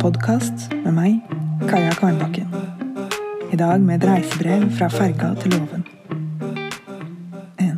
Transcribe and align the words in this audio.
podkast 0.00 0.72
med 0.72 0.94
meg, 0.96 1.18
Kaja 1.70 1.92
Kvernbakken. 1.94 2.48
I 3.52 3.56
dag 3.56 3.78
med 3.78 4.00
et 4.00 4.06
reisebrev 4.08 4.64
fra 4.74 4.88
ferga 4.90 5.28
til 5.38 5.52
låven. 5.54 5.84
1. 7.62 7.76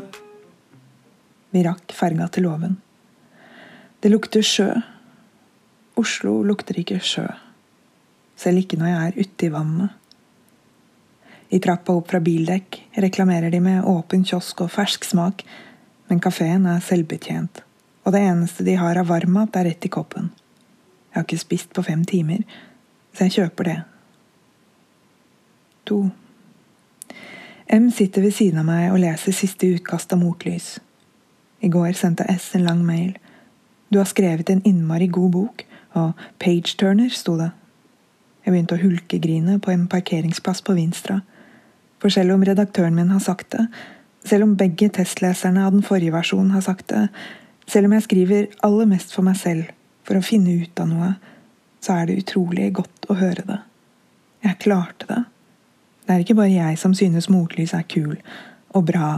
Vi 1.52 1.64
rakk 1.66 1.92
ferga 1.92 2.30
til 2.32 2.46
låven. 2.46 2.78
Det 4.00 4.08
lukter 4.08 4.40
sjø. 4.40 4.70
Oslo 6.00 6.38
lukter 6.48 6.80
ikke 6.80 6.96
sjø. 7.04 7.26
Selv 8.40 8.62
ikke 8.62 8.78
når 8.80 8.88
jeg 8.88 9.10
er 9.10 9.20
ute 9.20 9.46
i 9.46 9.52
vannet. 9.52 9.90
I 11.52 11.60
trappa 11.60 11.98
opp 11.98 12.08
fra 12.14 12.22
bildekk 12.24 12.80
reklamerer 13.04 13.52
de 13.52 13.60
med 13.60 13.84
åpen 13.84 14.24
kiosk 14.24 14.64
og 14.64 14.72
fersk 14.72 15.04
smak, 15.10 15.44
men 16.08 16.24
kafeen 16.24 16.64
er 16.72 16.80
selvbetjent, 16.80 17.66
og 18.04 18.14
det 18.14 18.22
eneste 18.26 18.64
de 18.66 18.74
har 18.78 18.98
av 18.98 19.10
varmmat, 19.10 19.56
er 19.56 19.70
rett 19.70 19.86
i 19.86 19.92
koppen. 19.92 20.30
Jeg 21.12 21.20
har 21.20 21.26
ikke 21.26 21.42
spist 21.42 21.72
på 21.76 21.84
fem 21.86 22.04
timer, 22.08 22.42
så 23.12 23.26
jeg 23.26 23.36
kjøper 23.38 23.68
det. 23.68 23.78
To. 25.90 25.98
M 27.72 27.90
sitter 27.90 28.24
ved 28.24 28.34
siden 28.36 28.62
av 28.62 28.66
meg 28.68 28.90
og 28.92 29.00
leser 29.02 29.34
siste 29.36 29.68
utkast 29.76 30.12
av 30.14 30.22
Motlys. 30.22 30.78
I 31.62 31.70
går 31.70 31.92
sendte 31.98 32.26
S 32.32 32.50
en 32.56 32.66
lang 32.66 32.82
mail. 32.86 33.14
Du 33.92 34.00
har 34.00 34.08
skrevet 34.10 34.50
en 34.50 34.64
innmari 34.66 35.06
god 35.06 35.30
bok, 35.32 35.66
og 35.92 36.16
page-turner, 36.40 37.12
sto 37.12 37.36
det. 37.36 37.50
Jeg 38.42 38.54
begynte 38.54 38.78
å 38.78 38.82
hulkegrine 38.82 39.58
på 39.62 39.70
en 39.70 39.84
parkeringsplass 39.90 40.64
på 40.66 40.74
Vinstra. 40.74 41.20
For 42.02 42.10
selv 42.10 42.34
om 42.34 42.42
redaktøren 42.42 42.96
min 42.96 43.12
har 43.12 43.22
sagt 43.22 43.52
det, 43.54 43.66
selv 44.26 44.48
om 44.48 44.56
begge 44.58 44.88
testleserne 44.96 45.66
av 45.66 45.74
den 45.74 45.84
forrige 45.86 46.14
versjonen 46.14 46.50
har 46.54 46.64
sagt 46.64 46.88
det, 46.90 47.06
selv 47.66 47.88
om 47.88 47.96
jeg 47.96 48.06
skriver 48.06 48.48
aller 48.66 48.88
mest 48.90 49.14
for 49.14 49.26
meg 49.26 49.38
selv, 49.40 49.68
for 50.02 50.18
å 50.18 50.24
finne 50.24 50.54
ut 50.64 50.80
av 50.82 50.88
noe, 50.90 51.12
så 51.82 51.98
er 51.98 52.08
det 52.08 52.20
utrolig 52.22 52.72
godt 52.78 53.06
å 53.10 53.18
høre 53.18 53.44
det. 53.46 53.58
Jeg 54.42 54.58
klarte 54.62 55.06
det. 55.08 55.20
Det 56.02 56.14
er 56.14 56.24
ikke 56.24 56.38
bare 56.38 56.50
jeg 56.50 56.78
som 56.78 56.94
synes 56.98 57.30
motlys 57.30 57.74
er 57.78 57.86
kul 57.86 58.16
og 58.74 58.86
bra 58.88 59.12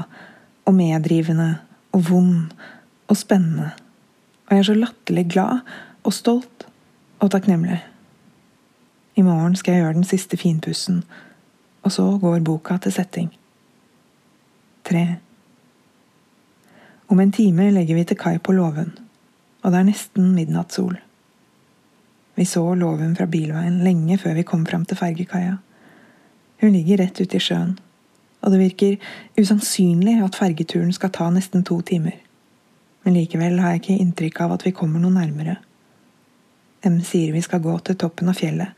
og 0.64 0.76
meddrivende 0.76 1.48
og 1.96 2.04
vond 2.10 2.52
og 3.08 3.16
spennende. 3.16 3.70
Og 4.44 4.52
jeg 4.52 4.62
er 4.62 4.68
så 4.68 4.76
latterlig 4.76 5.26
glad 5.32 5.64
og 6.04 6.12
stolt 6.12 6.66
og 7.20 7.30
takknemlig. 7.32 7.80
I 9.16 9.22
morgen 9.22 9.56
skal 9.56 9.74
jeg 9.76 9.84
gjøre 9.84 9.96
den 10.00 10.08
siste 10.08 10.36
finpussen, 10.36 11.04
og 11.84 11.92
så 11.92 12.06
går 12.20 12.44
boka 12.44 12.76
til 12.82 12.92
setting. 12.92 13.30
Tre. 14.84 15.04
Om 17.06 17.20
en 17.20 17.32
time 17.32 17.70
legger 17.70 17.94
vi 17.94 18.04
til 18.08 18.18
kai 18.18 18.38
på 18.38 18.52
låven 18.56 18.94
og 19.64 19.72
det 19.72 19.80
er 19.80 19.88
nesten 19.88 20.32
midnattssol. 20.36 20.98
Vi 22.34 22.44
så 22.48 22.62
låven 22.76 23.14
fra 23.16 23.26
bilveien 23.30 23.80
lenge 23.86 24.18
før 24.20 24.36
vi 24.36 24.46
kom 24.46 24.66
fram 24.68 24.84
til 24.84 24.98
fergekaia. 24.98 25.56
Hun 26.60 26.74
ligger 26.74 27.00
rett 27.00 27.20
ute 27.20 27.38
i 27.38 27.42
sjøen, 27.42 27.76
og 28.44 28.52
det 28.52 28.60
virker 28.60 29.40
usannsynlig 29.40 30.18
at 30.24 30.36
fergeturen 30.36 30.92
skal 30.92 31.12
ta 31.16 31.30
nesten 31.32 31.64
to 31.64 31.78
timer. 31.86 32.18
Men 33.04 33.16
likevel 33.16 33.56
har 33.60 33.74
jeg 33.74 33.82
ikke 33.82 34.00
inntrykk 34.02 34.42
av 34.44 34.56
at 34.58 34.66
vi 34.66 34.74
kommer 34.76 35.00
noe 35.00 35.14
nærmere. 35.14 35.56
M 36.84 37.00
sier 37.04 37.32
vi 37.32 37.40
skal 37.44 37.62
gå 37.64 37.78
til 37.86 37.96
toppen 38.00 38.28
av 38.28 38.36
fjellet, 38.36 38.76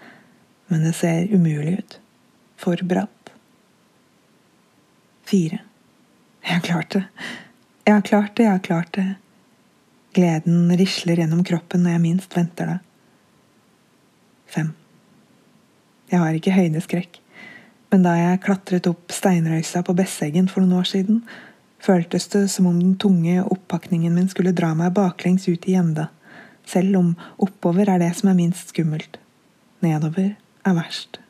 men 0.71 0.87
det 0.87 0.95
ser 0.99 1.27
umulig 1.35 1.81
ut. 1.81 1.99
For 2.63 2.79
bratt. 2.87 3.33
Fire. 5.27 5.59
Jeg 6.47 6.55
har 6.55 6.63
klart 6.63 6.95
det. 6.95 7.03
Jeg 7.87 7.95
har 7.95 8.03
klart 8.03 8.35
det, 8.35 8.43
jeg 8.43 8.51
har 8.51 8.65
klart 8.67 8.95
det. 8.97 9.07
Gleden 10.17 10.73
risler 10.75 11.21
gjennom 11.21 11.45
kroppen 11.47 11.85
når 11.85 11.95
jeg 11.95 12.03
minst 12.03 12.33
venter 12.35 12.73
det. 12.73 12.79
Fem. 14.51 14.73
Jeg 16.11 16.19
har 16.19 16.35
ikke 16.35 16.55
høydeskrekk, 16.55 17.21
men 17.93 18.03
da 18.03 18.17
jeg 18.19 18.43
klatret 18.43 18.89
opp 18.91 19.15
steinrøysa 19.15 19.85
på 19.87 19.95
Besseggen 19.99 20.51
for 20.51 20.65
noen 20.65 20.81
år 20.81 20.91
siden, 20.91 21.23
føltes 21.83 22.27
det 22.35 22.47
som 22.51 22.67
om 22.67 22.81
den 22.81 22.97
tunge 22.99 23.45
oppakningen 23.45 24.15
min 24.15 24.31
skulle 24.33 24.55
dra 24.57 24.73
meg 24.75 24.95
baklengs 24.97 25.47
ut 25.47 25.67
i 25.71 25.77
gjende, 25.77 26.09
selv 26.67 26.99
om 26.99 27.15
oppover 27.39 27.93
er 27.93 28.03
det 28.03 28.13
som 28.19 28.33
er 28.33 28.39
minst 28.39 28.75
skummelt. 28.75 29.21
Nedover 29.85 30.33
er 30.67 30.79
verst. 30.79 31.21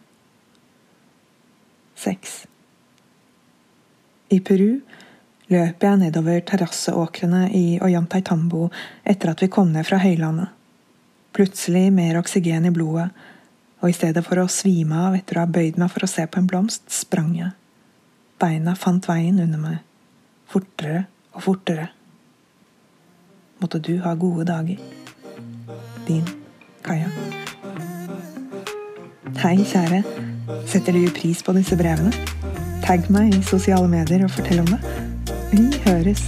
Seks. 2.00 2.46
I 4.32 4.40
Peru 4.40 4.80
løp 5.52 5.84
jeg 5.86 6.00
nedover 6.00 6.40
terrasseåkrene 6.46 7.46
i 7.54 7.64
Ollantaytambo 7.84 8.66
etter 9.06 9.30
at 9.32 9.42
vi 9.44 9.50
kom 9.52 9.72
ned 9.74 9.86
fra 9.86 10.00
høylandet. 10.02 10.50
Plutselig 11.36 11.90
mer 11.94 12.18
oksygen 12.18 12.66
i 12.66 12.72
blodet, 12.74 13.10
og 13.82 13.90
i 13.90 13.94
stedet 13.94 14.24
for 14.24 14.40
å 14.40 14.48
svime 14.50 14.96
av 15.08 15.18
etter 15.18 15.36
å 15.36 15.44
ha 15.44 15.52
bøyd 15.52 15.76
meg 15.78 15.92
for 15.92 16.06
å 16.06 16.10
se 16.10 16.24
på 16.26 16.40
en 16.40 16.48
blomst, 16.48 16.86
sprang 16.90 17.34
jeg. 17.36 17.52
Beina 18.40 18.74
fant 18.76 19.04
veien 19.08 19.38
under 19.44 19.60
meg, 19.60 19.78
fortere 20.50 21.04
og 21.36 21.44
fortere. 21.44 21.90
Måtte 23.60 23.80
du 23.80 23.94
ha 24.04 24.14
gode 24.18 24.48
dager. 24.48 24.80
Din 26.08 26.24
Kaja. 26.84 27.08
Hei, 29.42 29.56
kjære. 29.64 30.02
Setter 30.70 30.94
du 30.96 31.10
pris 31.14 31.42
på 31.42 31.54
disse 31.56 31.76
brevene? 31.78 32.12
Tagg 32.84 33.10
meg 33.12 33.34
i 33.34 33.42
sosiale 33.44 33.88
medier 33.90 34.24
og 34.26 34.32
fortell 34.36 34.62
om 34.62 34.72
det. 34.74 35.15
Vi 35.56 35.82
høres. 35.86 36.22